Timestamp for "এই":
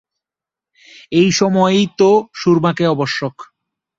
1.11-1.29